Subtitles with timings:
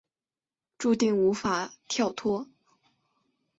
[0.79, 2.47] 注定无法跳脱